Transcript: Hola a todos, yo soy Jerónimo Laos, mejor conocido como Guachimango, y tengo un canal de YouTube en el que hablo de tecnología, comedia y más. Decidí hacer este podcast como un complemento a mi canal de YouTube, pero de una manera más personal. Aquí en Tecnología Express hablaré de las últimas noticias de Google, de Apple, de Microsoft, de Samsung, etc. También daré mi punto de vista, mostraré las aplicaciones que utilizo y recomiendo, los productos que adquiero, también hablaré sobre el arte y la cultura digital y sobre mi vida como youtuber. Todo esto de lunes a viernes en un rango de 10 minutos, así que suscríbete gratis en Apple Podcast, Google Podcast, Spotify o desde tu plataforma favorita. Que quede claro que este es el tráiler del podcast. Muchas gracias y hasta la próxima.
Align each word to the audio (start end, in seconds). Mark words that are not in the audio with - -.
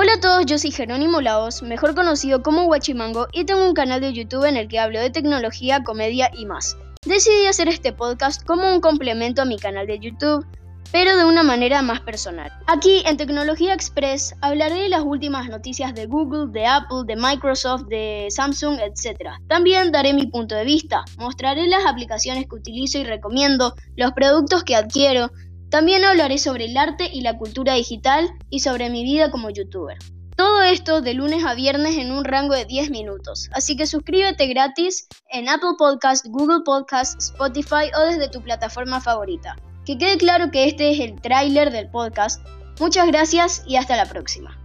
Hola 0.00 0.12
a 0.12 0.20
todos, 0.20 0.46
yo 0.46 0.58
soy 0.58 0.70
Jerónimo 0.70 1.20
Laos, 1.20 1.60
mejor 1.64 1.96
conocido 1.96 2.40
como 2.40 2.66
Guachimango, 2.66 3.26
y 3.32 3.46
tengo 3.46 3.66
un 3.66 3.74
canal 3.74 4.00
de 4.00 4.12
YouTube 4.12 4.44
en 4.44 4.56
el 4.56 4.68
que 4.68 4.78
hablo 4.78 5.00
de 5.00 5.10
tecnología, 5.10 5.82
comedia 5.82 6.30
y 6.38 6.46
más. 6.46 6.76
Decidí 7.04 7.46
hacer 7.46 7.66
este 7.66 7.92
podcast 7.92 8.46
como 8.46 8.72
un 8.72 8.80
complemento 8.80 9.42
a 9.42 9.44
mi 9.44 9.58
canal 9.58 9.88
de 9.88 9.98
YouTube, 9.98 10.46
pero 10.92 11.16
de 11.16 11.24
una 11.24 11.42
manera 11.42 11.82
más 11.82 11.98
personal. 12.00 12.52
Aquí 12.68 13.02
en 13.06 13.16
Tecnología 13.16 13.74
Express 13.74 14.36
hablaré 14.40 14.76
de 14.76 14.88
las 14.88 15.02
últimas 15.02 15.48
noticias 15.48 15.92
de 15.96 16.06
Google, 16.06 16.52
de 16.52 16.64
Apple, 16.64 17.02
de 17.04 17.16
Microsoft, 17.16 17.86
de 17.88 18.28
Samsung, 18.30 18.78
etc. 18.78 19.32
También 19.48 19.90
daré 19.90 20.12
mi 20.14 20.28
punto 20.28 20.54
de 20.54 20.64
vista, 20.64 21.04
mostraré 21.18 21.66
las 21.66 21.84
aplicaciones 21.86 22.46
que 22.46 22.54
utilizo 22.54 22.98
y 22.98 23.04
recomiendo, 23.04 23.74
los 23.96 24.12
productos 24.12 24.62
que 24.62 24.76
adquiero, 24.76 25.32
también 25.70 26.04
hablaré 26.04 26.38
sobre 26.38 26.64
el 26.64 26.76
arte 26.76 27.10
y 27.12 27.20
la 27.20 27.36
cultura 27.36 27.74
digital 27.74 28.30
y 28.48 28.60
sobre 28.60 28.88
mi 28.88 29.04
vida 29.04 29.30
como 29.30 29.50
youtuber. 29.50 29.98
Todo 30.36 30.62
esto 30.62 31.00
de 31.00 31.14
lunes 31.14 31.44
a 31.44 31.54
viernes 31.54 31.96
en 31.96 32.12
un 32.12 32.24
rango 32.24 32.54
de 32.54 32.64
10 32.64 32.90
minutos, 32.90 33.50
así 33.52 33.76
que 33.76 33.86
suscríbete 33.86 34.46
gratis 34.46 35.08
en 35.30 35.48
Apple 35.48 35.74
Podcast, 35.76 36.26
Google 36.28 36.60
Podcast, 36.64 37.20
Spotify 37.20 37.90
o 37.98 38.06
desde 38.06 38.28
tu 38.28 38.40
plataforma 38.40 39.00
favorita. 39.00 39.56
Que 39.84 39.98
quede 39.98 40.16
claro 40.16 40.50
que 40.50 40.68
este 40.68 40.90
es 40.90 41.00
el 41.00 41.20
tráiler 41.20 41.72
del 41.72 41.90
podcast. 41.90 42.40
Muchas 42.78 43.08
gracias 43.08 43.64
y 43.66 43.76
hasta 43.76 43.96
la 43.96 44.06
próxima. 44.06 44.56